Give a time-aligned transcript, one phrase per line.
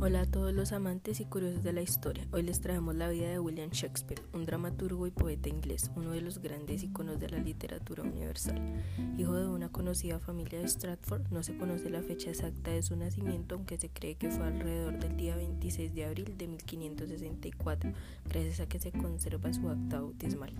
[0.00, 2.24] Hola a todos los amantes y curiosos de la historia.
[2.30, 6.20] Hoy les traemos la vida de William Shakespeare, un dramaturgo y poeta inglés, uno de
[6.20, 8.62] los grandes iconos de la literatura universal.
[9.18, 12.94] Hijo de una conocida familia de Stratford, no se conoce la fecha exacta de su
[12.94, 17.92] nacimiento, aunque se cree que fue alrededor del día 26 de abril de 1564,
[18.28, 20.52] gracias a que se conserva su acta bautismal.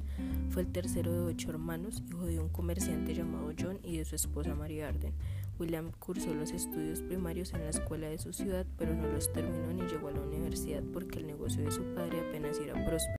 [0.50, 4.16] Fue el tercero de ocho hermanos, hijo de un comerciante llamado John y de su
[4.16, 5.14] esposa Mary Arden.
[5.58, 9.72] William cursó los estudios primarios en la escuela de su ciudad, pero no los terminó
[9.72, 13.16] ni llegó a la universidad porque el negocio de su padre apenas era próspero.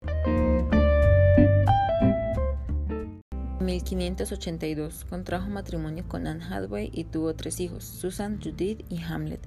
[3.59, 9.41] En 1582 contrajo matrimonio con Anne Hathaway y tuvo tres hijos, Susan, Judith y Hamlet.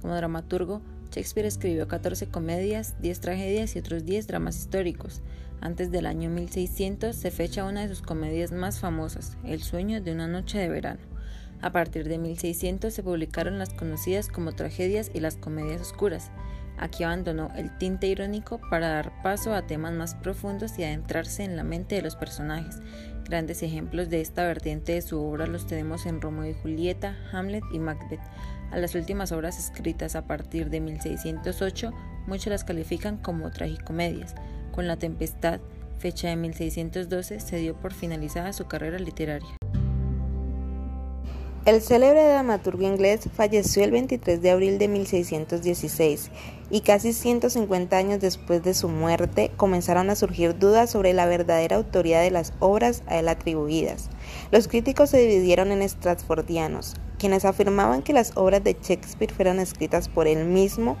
[0.00, 5.20] Como dramaturgo, Shakespeare escribió 14 comedias, 10 tragedias y otros 10 dramas históricos.
[5.60, 10.12] Antes del año 1600 se fecha una de sus comedias más famosas, El sueño de
[10.12, 11.15] una noche de verano.
[11.62, 16.30] A partir de 1600 se publicaron las conocidas como tragedias y las comedias oscuras.
[16.78, 21.56] Aquí abandonó el tinte irónico para dar paso a temas más profundos y adentrarse en
[21.56, 22.80] la mente de los personajes.
[23.24, 27.64] Grandes ejemplos de esta vertiente de su obra los tenemos en Romeo y Julieta, Hamlet
[27.72, 28.20] y Macbeth.
[28.70, 31.92] A las últimas obras escritas a partir de 1608,
[32.26, 34.34] muchos las califican como tragicomedias.
[34.72, 35.60] Con La Tempestad,
[35.98, 39.56] fecha de 1612, se dio por finalizada su carrera literaria.
[41.66, 46.30] El célebre dramaturgo inglés falleció el 23 de abril de 1616
[46.70, 51.74] y casi 150 años después de su muerte comenzaron a surgir dudas sobre la verdadera
[51.74, 54.10] autoría de las obras a él atribuidas.
[54.52, 60.08] Los críticos se dividieron en stratfordianos, quienes afirmaban que las obras de Shakespeare fueron escritas
[60.08, 60.96] por él mismo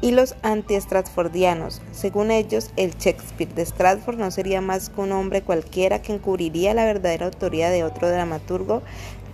[0.00, 1.82] y los anti-stratfordianos.
[1.92, 6.72] Según ellos, el Shakespeare de Stratford no sería más que un hombre cualquiera que encubriría
[6.72, 8.82] la verdadera autoría de otro dramaturgo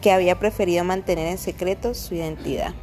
[0.03, 2.75] que había preferido mantener en secreto su identidad.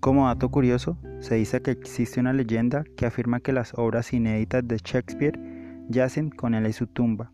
[0.00, 4.66] Como dato curioso, se dice que existe una leyenda que afirma que las obras inéditas
[4.66, 5.38] de Shakespeare
[5.88, 7.32] yacen con él en su tumba.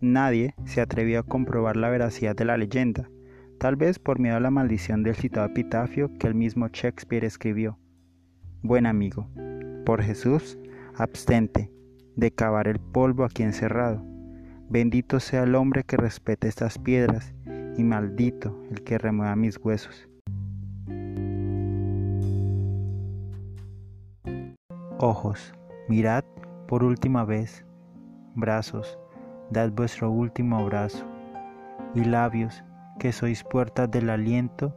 [0.00, 3.10] Nadie se atrevió a comprobar la veracidad de la leyenda,
[3.58, 7.78] tal vez por miedo a la maldición del citado epitafio que el mismo Shakespeare escribió.
[8.62, 9.28] Buen amigo,
[9.84, 10.58] por Jesús,
[10.94, 11.70] abstente,
[12.16, 14.02] de cavar el polvo aquí encerrado.
[14.68, 17.34] Bendito sea el hombre que respete estas piedras,
[17.76, 20.08] y maldito el que remueva mis huesos.
[24.98, 25.52] Ojos,
[25.88, 26.24] mirad
[26.68, 27.64] por última vez.
[28.34, 28.98] Brazos,
[29.50, 31.04] dad vuestro último abrazo.
[31.94, 32.62] Y labios,
[32.98, 34.74] que sois puertas del aliento,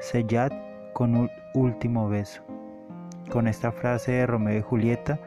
[0.00, 0.50] sellad
[0.92, 2.42] con un último beso.
[3.30, 5.20] Con esta frase de Romeo y Julieta,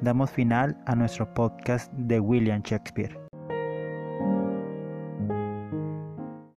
[0.00, 3.27] damos final a nuestro podcast de William Shakespeare.